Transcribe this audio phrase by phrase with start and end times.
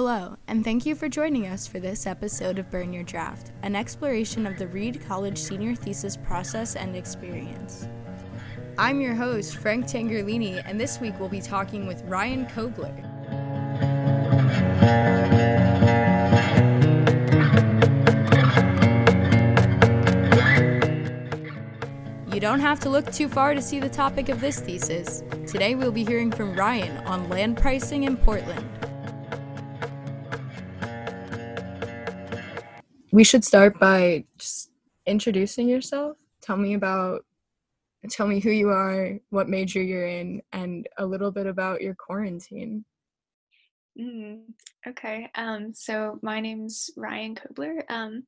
[0.00, 3.74] Hello, and thank you for joining us for this episode of Burn Your Draft, an
[3.74, 7.88] exploration of the Reed College senior thesis process and experience.
[8.78, 12.94] I'm your host, Frank Tangerlini, and this week we'll be talking with Ryan Kobler.
[22.32, 25.24] You don't have to look too far to see the topic of this thesis.
[25.48, 28.77] Today we'll be hearing from Ryan on land pricing in Portland.
[33.10, 34.70] We should start by just
[35.06, 36.16] introducing yourself.
[36.42, 37.24] Tell me about
[38.10, 41.94] tell me who you are, what major you're in, and a little bit about your
[41.94, 42.84] quarantine.
[43.98, 44.42] Mm,
[44.86, 45.28] okay.
[45.34, 47.82] Um, so my name's Ryan Kobler.
[47.90, 48.24] Um,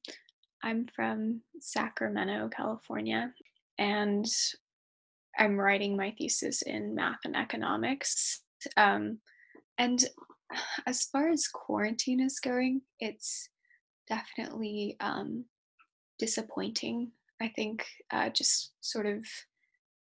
[0.62, 3.32] I'm from Sacramento, California,
[3.78, 4.26] and
[5.38, 8.42] I'm writing my thesis in math and economics.
[8.76, 9.18] Um,
[9.78, 10.04] and
[10.86, 13.49] as far as quarantine is going, it's
[14.10, 15.46] definitely um,
[16.18, 17.12] disappointing.
[17.40, 19.24] I think uh, just sort of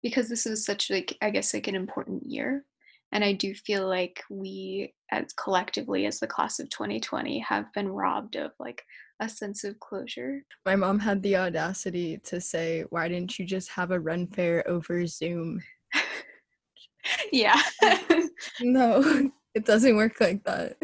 [0.02, 2.64] because this is such like I guess like an important year,
[3.12, 7.88] and I do feel like we as collectively as the class of 2020 have been
[7.88, 8.82] robbed of like
[9.20, 10.42] a sense of closure.
[10.64, 14.66] My mom had the audacity to say, "Why didn't you just have a Renn Fayre
[14.66, 15.62] over Zoom?"
[17.32, 17.60] yeah.
[18.60, 20.76] no, it doesn't work like that.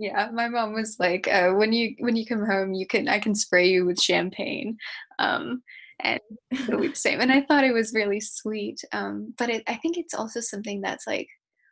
[0.00, 3.18] Yeah, my mom was like, uh, "When you when you come home, you can I
[3.18, 4.78] can spray you with champagne."
[5.18, 5.62] Um,
[6.00, 6.20] and
[6.50, 7.20] the same.
[7.20, 8.82] And I thought it was really sweet.
[8.92, 11.28] Um, but it, I think it's also something that's like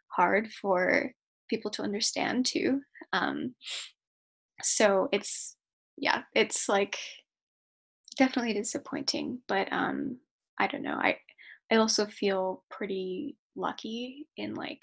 [0.08, 1.10] hard for
[1.48, 2.82] people to understand too.
[3.14, 3.54] Um,
[4.62, 5.56] so it's
[5.96, 6.98] yeah, it's like
[8.16, 9.40] definitely disappointing.
[9.48, 10.18] But um,
[10.58, 10.98] I don't know.
[11.00, 11.18] I
[11.70, 14.82] I also feel pretty lucky in like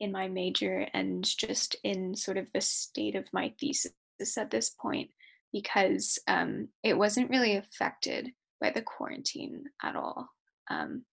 [0.00, 3.92] in my major and just in sort of the state of my thesis
[4.38, 5.10] at this point
[5.52, 10.28] because um, it wasn't really affected by the quarantine at all.
[10.70, 11.04] Um,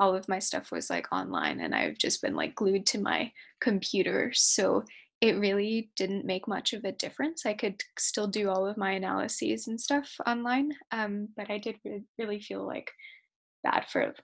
[0.00, 3.32] all of my stuff was like online and I've just been like glued to my
[3.60, 4.30] computer.
[4.34, 4.84] So
[5.20, 7.44] it really didn't make much of a difference.
[7.44, 11.76] I could still do all of my analyses and stuff online, um, but I did
[11.84, 12.92] re- really feel like
[13.64, 14.14] bad for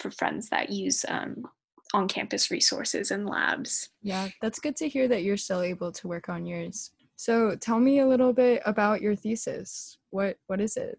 [0.00, 1.44] for friends that use um,
[1.92, 3.90] on campus resources and labs.
[4.02, 6.90] Yeah, that's good to hear that you're still able to work on yours.
[7.16, 9.98] So tell me a little bit about your thesis.
[10.10, 10.98] What what is it?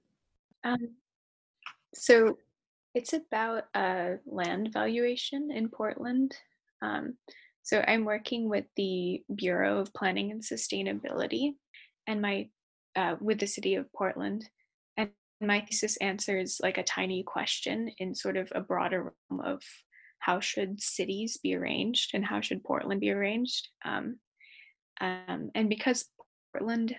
[0.63, 0.95] Um,
[1.93, 2.37] so
[2.93, 6.35] it's about a land valuation in Portland.
[6.81, 7.15] Um,
[7.63, 11.53] so I'm working with the Bureau of Planning and Sustainability,
[12.07, 12.49] and my
[12.95, 14.47] uh, with the city of Portland.
[14.97, 15.09] And
[15.41, 19.63] my thesis answers like a tiny question in sort of a broader realm of
[20.21, 23.67] how should cities be arranged and how should Portland be arranged.
[23.83, 24.17] Um,
[25.01, 26.05] um, and because
[26.53, 26.95] Portland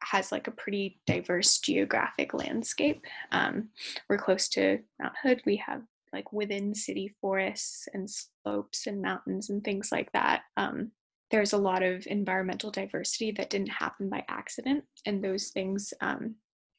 [0.00, 3.04] has like a pretty diverse geographic landscape.
[3.32, 3.70] Um,
[4.08, 5.42] we're close to Mount Hood.
[5.44, 5.82] We have
[6.12, 10.42] like within city forests and slopes and mountains and things like that.
[10.56, 10.92] Um,
[11.30, 16.36] there's a lot of environmental diversity that didn't happen by accident, and those things um,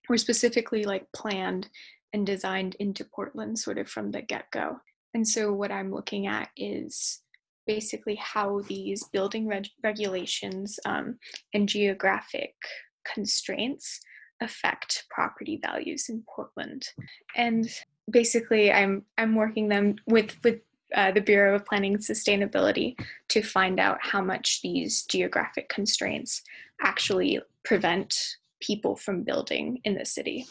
[0.07, 1.69] were specifically like planned
[2.13, 4.79] and designed into Portland sort of from the get go.
[5.13, 7.21] And so, what I'm looking at is
[7.65, 11.17] basically how these building reg- regulations um,
[11.53, 12.53] and geographic
[13.13, 13.99] constraints
[14.41, 16.87] affect property values in Portland.
[17.35, 17.69] And
[18.09, 20.61] basically I'm I'm working them with with
[20.95, 22.95] uh, the Bureau of Planning and Sustainability
[23.29, 26.41] to find out how much these geographic constraints
[26.81, 28.15] actually prevent
[28.59, 30.47] people from building in the city.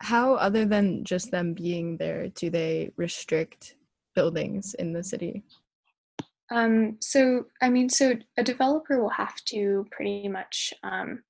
[0.00, 3.76] How, other than just them being there, do they restrict
[4.20, 5.42] buildings in the city?
[6.50, 11.22] Um, so, I mean, so a developer will have to pretty much um,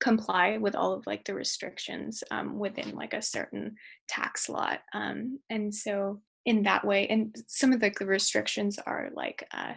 [0.00, 3.74] comply with all of like the restrictions um, within like a certain
[4.08, 9.10] tax lot um, and so in that way and some of the, the restrictions are
[9.14, 9.72] like uh,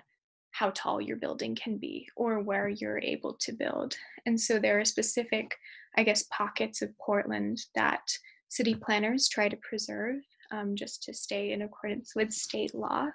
[0.52, 3.96] how tall your building can be or where you're able to build
[4.26, 5.56] and so there are specific
[5.98, 8.02] i guess pockets of portland that
[8.50, 10.18] city planners try to preserve
[10.52, 13.08] um, just to stay in accordance with state law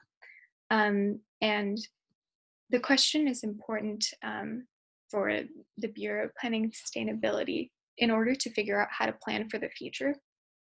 [0.70, 1.78] um, and
[2.70, 4.66] the question is important um,
[5.10, 5.40] for
[5.78, 9.68] the Bureau of Planning Sustainability in order to figure out how to plan for the
[9.68, 10.16] future.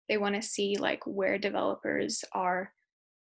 [0.08, 2.72] They want to see like where developers are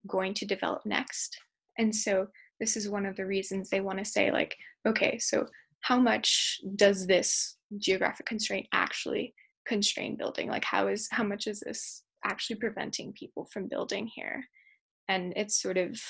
[0.09, 1.37] going to develop next.
[1.79, 2.27] And so
[2.59, 4.57] this is one of the reasons they want to say like,
[4.87, 5.47] okay, so
[5.83, 9.35] how much does this geographic constraint actually
[9.67, 10.49] constrain building?
[10.49, 14.45] Like how is how much is this actually preventing people from building here?
[15.09, 16.01] And it's sort of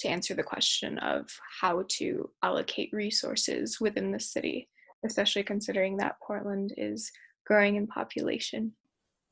[0.00, 1.28] to answer the question of
[1.60, 4.68] how to allocate resources within the city,
[5.04, 7.10] especially considering that Portland is
[7.46, 8.72] growing in population.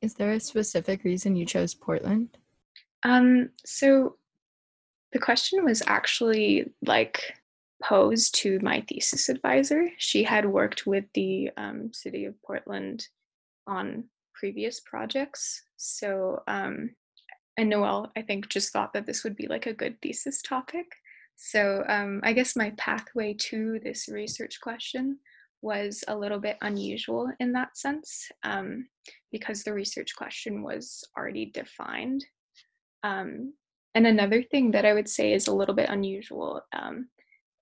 [0.01, 2.37] Is there a specific reason you chose Portland?
[3.03, 4.17] Um, so
[5.11, 7.33] the question was actually like
[7.83, 9.89] posed to my thesis advisor.
[9.97, 13.07] She had worked with the um, city of Portland
[13.67, 14.05] on
[14.43, 15.63] previous projects.
[15.77, 16.89] So, um,
[17.55, 20.85] and Noel, I think, just thought that this would be like a good thesis topic.
[21.37, 25.17] So, um, I guess my pathway to this research question
[25.61, 28.85] was a little bit unusual in that sense um,
[29.31, 32.25] because the research question was already defined.
[33.03, 33.53] Um,
[33.95, 37.07] and another thing that I would say is a little bit unusual um,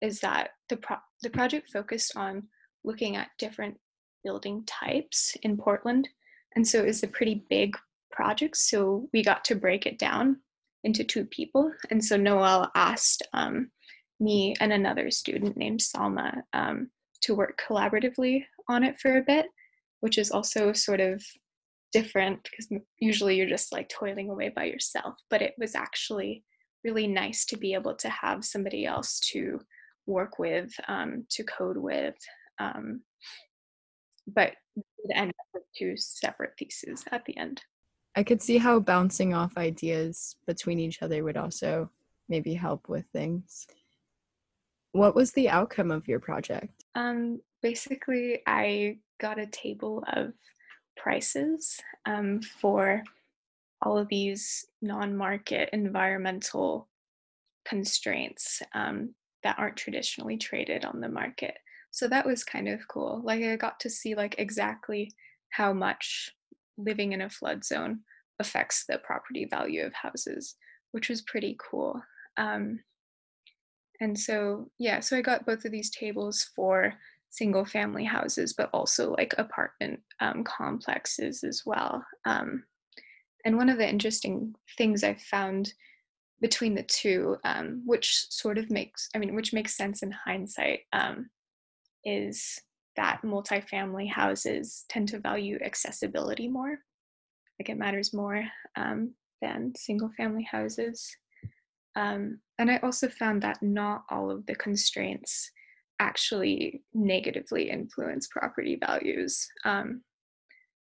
[0.01, 2.47] is that the pro- the project focused on
[2.83, 3.77] looking at different
[4.23, 6.09] building types in Portland,
[6.55, 7.75] and so it was a pretty big
[8.11, 8.57] project.
[8.57, 10.37] So we got to break it down
[10.83, 13.71] into two people, and so Noel asked um,
[14.19, 16.89] me and another student named Salma um,
[17.21, 19.47] to work collaboratively on it for a bit,
[20.01, 21.23] which is also sort of
[21.91, 25.15] different because usually you're just like toiling away by yourself.
[25.29, 26.43] But it was actually
[26.83, 29.59] really nice to be able to have somebody else to
[30.05, 32.15] work with, um, to code with.
[32.59, 33.01] Um,
[34.27, 37.63] but it ended up with two separate theses at the end.
[38.15, 41.89] I could see how bouncing off ideas between each other would also
[42.27, 43.67] maybe help with things.
[44.91, 46.83] What was the outcome of your project?
[46.95, 50.33] Um, basically, I got a table of
[50.97, 53.03] prices um, for
[53.81, 56.89] all of these non market environmental
[57.65, 61.57] constraints um, that aren't traditionally traded on the market.
[61.91, 63.21] So that was kind of cool.
[63.23, 65.11] Like I got to see like exactly
[65.49, 66.31] how much
[66.77, 67.99] living in a flood zone
[68.39, 70.55] affects the property value of houses,
[70.91, 72.01] which was pretty cool.
[72.37, 72.79] Um,
[73.99, 76.93] and so yeah, so I got both of these tables for
[77.29, 82.03] single family houses, but also like apartment um, complexes as well.
[82.25, 82.63] Um,
[83.45, 85.73] and one of the interesting things I found
[86.41, 90.81] between the two, um, which sort of makes, I mean, which makes sense in hindsight,
[90.93, 91.29] um,
[92.03, 92.59] is
[92.95, 96.77] that multifamily houses tend to value accessibility more.
[97.59, 98.43] Like it matters more
[98.75, 101.09] um, than single family houses.
[101.95, 105.51] Um, and I also found that not all of the constraints
[105.99, 109.47] actually negatively influence property values.
[109.65, 110.01] Um,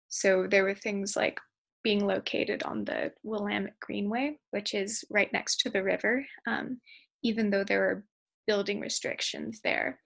[0.09, 1.39] so there were things like
[1.83, 6.79] being located on the Willamette Greenway, which is right next to the river, um,
[7.23, 8.05] even though there are
[8.45, 9.99] building restrictions there.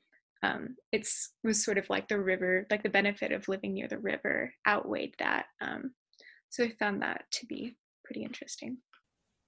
[0.44, 4.00] Um, it's was sort of like the river, like the benefit of living near the
[4.00, 5.46] river outweighed that.
[5.62, 5.94] Um,
[6.50, 8.78] so I found that to be pretty interesting.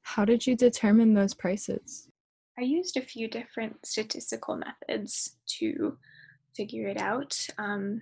[0.03, 2.09] How did you determine those prices?
[2.59, 5.97] I used a few different statistical methods to
[6.55, 7.35] figure it out.
[7.57, 8.01] Um,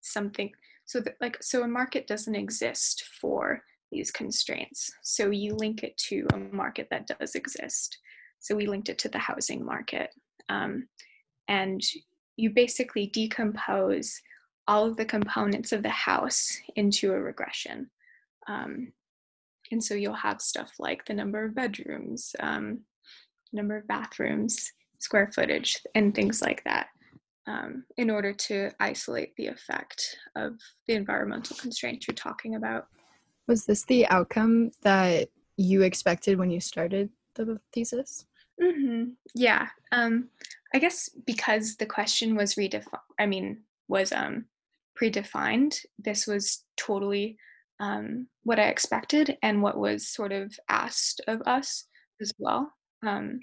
[0.00, 0.50] something
[0.86, 3.62] so that like so a market doesn't exist for
[3.92, 4.90] these constraints.
[5.02, 7.98] So you link it to a market that does exist.
[8.38, 10.10] So we linked it to the housing market.
[10.48, 10.88] Um,
[11.48, 11.82] and
[12.40, 14.20] you basically decompose
[14.66, 17.90] all of the components of the house into a regression.
[18.48, 18.92] Um,
[19.70, 22.80] and so you'll have stuff like the number of bedrooms, um,
[23.52, 26.88] number of bathrooms, square footage, and things like that
[27.46, 30.54] um, in order to isolate the effect of
[30.86, 32.86] the environmental constraints you're talking about.
[33.48, 38.26] Was this the outcome that you expected when you started the thesis?
[38.60, 39.10] Mm-hmm.
[39.34, 39.68] Yeah.
[39.92, 40.28] Um,
[40.74, 44.46] I guess because the question was redefined, I mean, was um,
[45.00, 47.36] predefined, this was totally
[47.80, 51.86] um, what I expected and what was sort of asked of us
[52.20, 52.72] as well.
[53.04, 53.40] Um,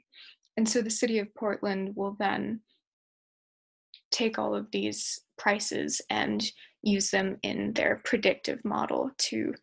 [0.56, 2.62] and so the city of Portland will then
[4.12, 6.44] take all of these prices and
[6.82, 9.54] use them in their predictive model to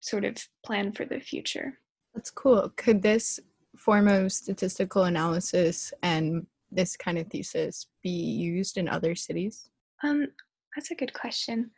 [0.00, 1.78] sort of plan for the future.
[2.14, 2.72] That's cool.
[2.76, 3.38] Could this
[3.76, 9.68] form of statistical analysis and this kind of thesis be used in other cities?
[10.02, 10.28] Um,
[10.74, 11.70] that's a good question.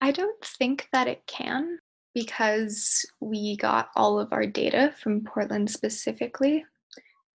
[0.00, 1.78] I don't think that it can
[2.14, 6.64] because we got all of our data from Portland specifically.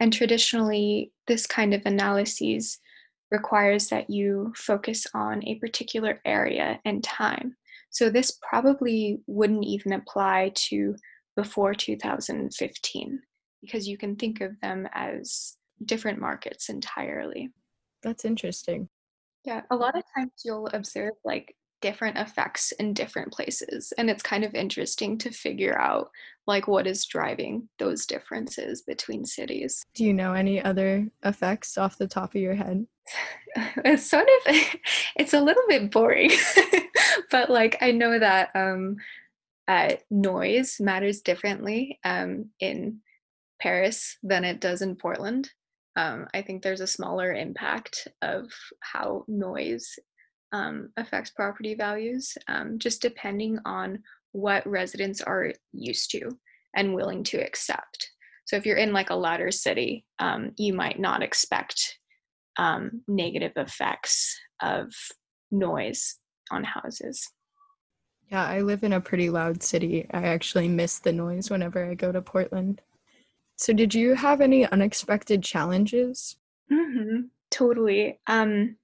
[0.01, 2.79] And traditionally, this kind of analyses
[3.31, 7.57] requires that you focus on a particular area and time.
[7.91, 10.95] So this probably wouldn't even apply to
[11.37, 13.21] before 2015
[13.61, 17.51] because you can think of them as different markets entirely.
[18.03, 18.89] That's interesting.
[19.45, 24.23] Yeah, a lot of times you'll observe like different effects in different places and it's
[24.23, 26.11] kind of interesting to figure out
[26.47, 31.99] like what is driving those differences between cities do you know any other effects off
[31.99, 32.85] the top of your head
[33.85, 34.55] it's sort of
[35.17, 36.31] it's a little bit boring
[37.31, 38.97] but like i know that um
[39.69, 43.01] uh, noise matters differently um, in
[43.61, 45.51] paris than it does in portland
[45.99, 48.51] um, i think there's a smaller impact of
[48.81, 49.99] how noise
[50.53, 54.03] um, affects property values, um, just depending on
[54.33, 56.31] what residents are used to
[56.77, 58.11] and willing to accept.
[58.47, 61.99] So if you're in like a louder city, um, you might not expect
[62.57, 64.93] um, negative effects of
[65.51, 66.17] noise
[66.51, 67.29] on houses.
[68.31, 70.07] Yeah, I live in a pretty loud city.
[70.11, 72.81] I actually miss the noise whenever I go to Portland.
[73.59, 76.37] So, did you have any unexpected challenges?
[76.73, 78.21] Mm-hmm, totally.
[78.27, 78.77] Um,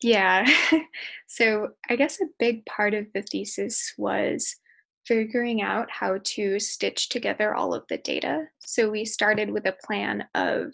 [0.00, 0.46] yeah.
[1.26, 4.56] so I guess a big part of the thesis was
[5.04, 8.44] figuring out how to stitch together all of the data.
[8.60, 10.72] So we started with a plan of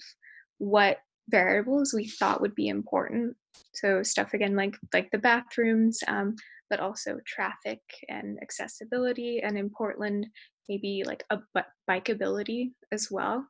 [0.58, 0.98] what
[1.30, 3.36] variables we thought would be important.
[3.72, 6.36] So stuff again like like the bathrooms, um,
[6.68, 10.26] but also traffic and accessibility, and in Portland
[10.68, 11.38] maybe like a
[11.88, 13.46] bikeability as well.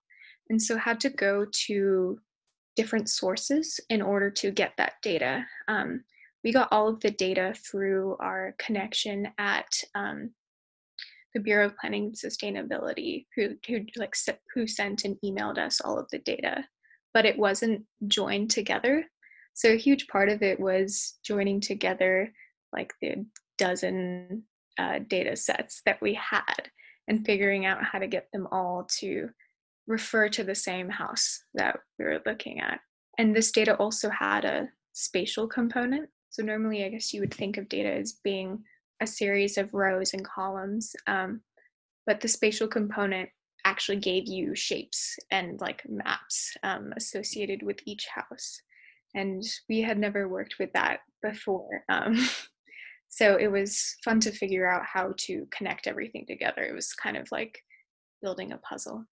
[0.51, 2.19] And so had to go to
[2.77, 5.45] different sources in order to get that data.
[5.69, 6.05] Um,
[6.43, 10.31] we got all of the data through our connection at um,
[11.33, 14.15] the Bureau of Planning and Sustainability, who who like
[14.55, 16.65] who sent and emailed us all of the data,
[17.15, 19.05] but it wasn't joined together.
[19.55, 22.33] So a huge part of it was joining together
[22.73, 23.25] like the
[23.57, 24.43] dozen
[24.79, 26.71] uh, data sets that we had
[27.09, 29.29] and figuring out how to get them all to
[29.87, 32.81] refer to the same house that we were looking at.
[33.19, 36.09] And this data also had a spatial component.
[36.31, 38.63] So normally, I guess you would think of data as being
[39.01, 41.41] a series of rows and columns, um,
[42.07, 43.29] but the spatial component
[43.65, 48.61] actually gave you shapes and like maps um, associated with each house.
[49.15, 51.85] And we had never worked with that before.
[51.89, 52.29] Um,
[53.15, 56.65] so it was fun to figure out how to connect everything together.
[56.65, 57.63] It was kind of like
[58.21, 59.05] building a puzzle.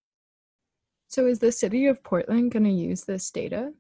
[1.07, 3.73] So, is the city of Portland going to use this data?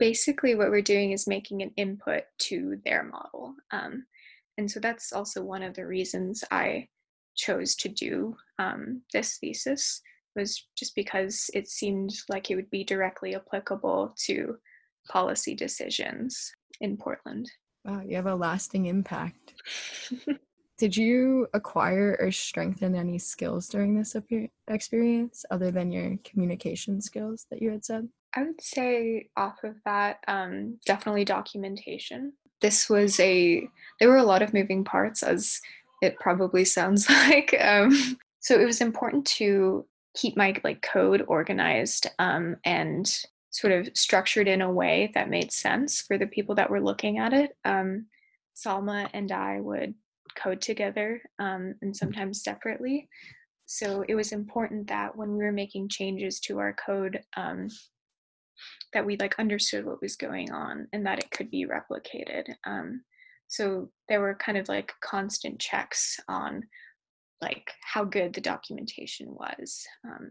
[0.00, 3.54] Basically, what we're doing is making an input to their model.
[3.70, 4.06] Um,
[4.58, 6.88] and so that's also one of the reasons I
[7.36, 10.02] chose to do um, this thesis
[10.34, 14.56] was just because it seemed like it would be directly applicable to
[15.08, 17.48] policy decisions in Portland.
[17.84, 19.54] Wow, you have a lasting impact.
[20.78, 24.16] Did you acquire or strengthen any skills during this
[24.68, 28.08] experience other than your communication skills that you had said?
[28.34, 32.32] I would say off of that, um, definitely documentation.
[32.62, 33.68] This was a,
[33.98, 35.60] there were a lot of moving parts as
[36.00, 37.54] it probably sounds like.
[37.60, 39.84] Um, so it was important to
[40.16, 45.52] keep my like code organized um, and sort of structured in a way that made
[45.52, 47.52] sense for the people that were looking at it.
[47.64, 48.06] Um,
[48.56, 49.94] Salma and I would
[50.36, 53.08] code together um, and sometimes separately.
[53.66, 57.68] So it was important that when we were making changes to our code, um,
[58.92, 62.44] that we like understood what was going on and that it could be replicated.
[62.64, 63.02] Um,
[63.48, 66.64] so there were kind of like constant checks on
[67.40, 70.30] like how good the documentation was, um,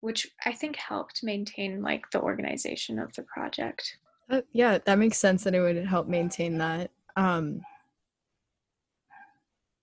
[0.00, 3.96] which I think helped maintain like the organization of the project.
[4.30, 6.90] Uh, yeah, that makes sense that it would help maintain that.
[7.16, 7.62] Um,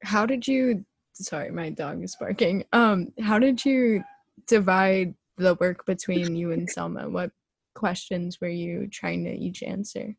[0.03, 4.03] how did you sorry my dog is barking um how did you
[4.47, 7.31] divide the work between you and selma what
[7.73, 10.15] questions were you trying to each answer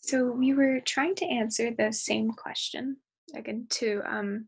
[0.00, 2.96] so we were trying to answer the same question
[3.34, 4.46] again to um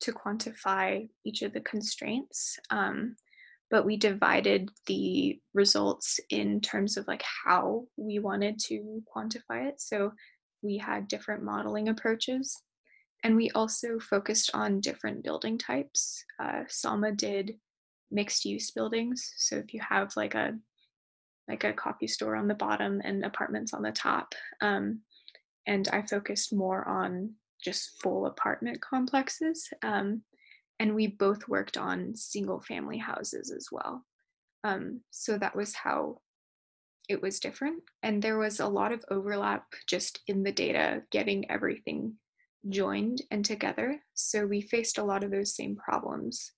[0.00, 3.14] to quantify each of the constraints um
[3.70, 9.80] but we divided the results in terms of like how we wanted to quantify it
[9.80, 10.12] so
[10.62, 12.62] we had different modeling approaches
[13.24, 16.24] and we also focused on different building types.
[16.38, 17.56] Uh, Salma did
[18.10, 19.32] mixed use buildings.
[19.36, 20.56] So if you have like a
[21.48, 25.00] like a coffee store on the bottom and apartments on the top, um,
[25.66, 27.34] and I focused more on
[27.64, 29.68] just full apartment complexes.
[29.82, 30.22] Um,
[30.80, 34.04] and we both worked on single family houses as well.
[34.64, 36.20] Um, so that was how
[37.08, 37.82] it was different.
[38.02, 42.14] And there was a lot of overlap just in the data, getting everything
[42.68, 44.00] joined and together.
[44.14, 46.52] So we faced a lot of those same problems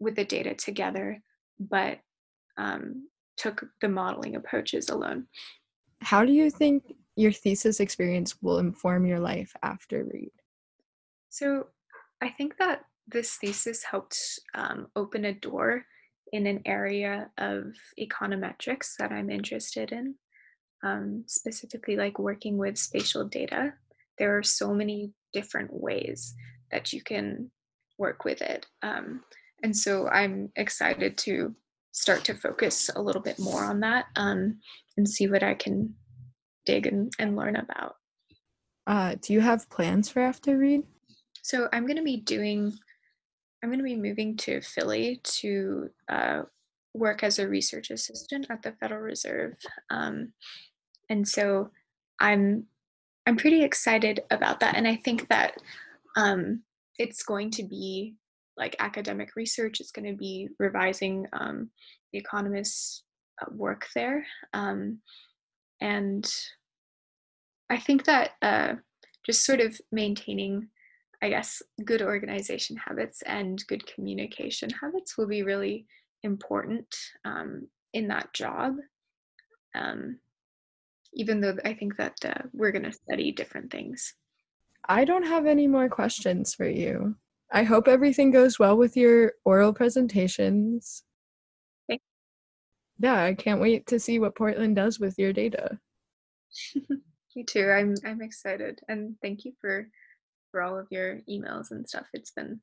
[0.00, 1.22] with the data together,
[1.58, 1.98] but
[2.58, 5.26] um, took the modeling approaches alone.
[6.00, 10.32] How do you think your thesis experience will inform your life after Reed?
[11.28, 11.68] So
[12.20, 14.18] I think that this thesis helped
[14.54, 15.84] um, open a door
[16.32, 17.64] in an area of
[17.98, 20.14] econometrics that I'm interested in,
[20.84, 23.72] um, specifically like working with spatial data.
[24.18, 26.34] There are so many different ways
[26.70, 27.50] that you can
[27.98, 28.66] work with it.
[28.82, 29.22] Um,
[29.62, 31.54] and so I'm excited to
[31.92, 34.58] start to focus a little bit more on that um,
[34.96, 35.94] and see what I can
[36.64, 37.96] dig and, and learn about.
[38.86, 40.82] Uh, do you have plans for after Reed?
[41.42, 42.72] So I'm going to be doing,
[43.62, 46.42] I'm going to be moving to Philly to uh,
[46.94, 49.54] work as a research assistant at the Federal Reserve.
[49.90, 50.32] Um,
[51.08, 51.70] and so
[52.20, 52.64] I'm,
[53.26, 54.76] I'm pretty excited about that.
[54.76, 55.54] And I think that
[56.16, 56.62] um,
[56.98, 58.14] it's going to be
[58.56, 59.80] like academic research.
[59.80, 61.70] It's going to be revising um,
[62.12, 63.04] the economists'
[63.52, 64.26] work there.
[64.52, 64.98] Um,
[65.80, 66.30] and
[67.70, 68.74] I think that uh,
[69.24, 70.68] just sort of maintaining,
[71.22, 75.86] I guess, good organization habits and good communication habits will be really
[76.22, 78.76] important um, in that job.
[79.74, 80.18] Um,
[81.12, 84.14] even though I think that uh, we're going to study different things.
[84.88, 87.16] I don't have any more questions for you.
[87.52, 91.02] I hope everything goes well with your oral presentations.
[91.88, 92.04] Thanks.
[92.98, 95.78] Yeah, I can't wait to see what Portland does with your data.
[97.36, 97.70] Me too.
[97.70, 98.80] I'm I'm excited.
[98.88, 99.88] And thank you for
[100.50, 102.06] for all of your emails and stuff.
[102.12, 102.60] It's been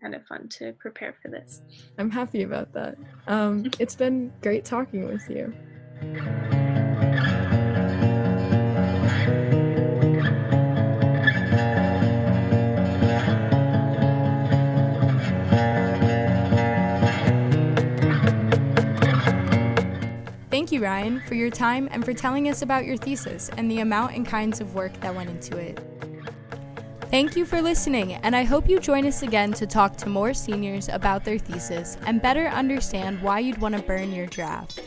[0.00, 1.62] kind of fun to prepare for this.
[1.98, 2.96] I'm happy about that.
[3.26, 5.52] Um, it's been great talking with you.
[20.50, 23.80] Thank you, Ryan, for your time and for telling us about your thesis and the
[23.80, 25.91] amount and kinds of work that went into it.
[27.12, 30.32] Thank you for listening, and I hope you join us again to talk to more
[30.32, 34.80] seniors about their thesis and better understand why you'd want to burn your draft.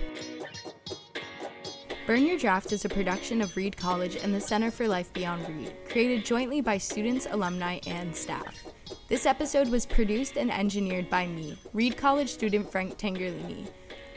[2.07, 5.47] Burn Your Draft is a production of Reed College and the Center for Life Beyond
[5.47, 8.65] Reed, created jointly by students, alumni, and staff.
[9.07, 13.67] This episode was produced and engineered by me, Reed College student Frank Tangerlini.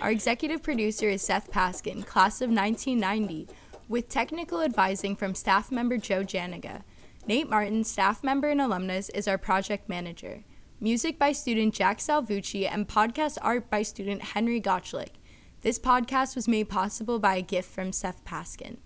[0.00, 3.48] Our executive producer is Seth Paskin, class of 1990,
[3.90, 6.84] with technical advising from staff member Joe Janiga.
[7.28, 10.44] Nate Martin, staff member and alumnus, is our project manager.
[10.80, 15.10] Music by student Jack Salvucci and podcast art by student Henry Gottschlick.
[15.60, 18.78] This podcast was made possible by a gift from Seth Paskin.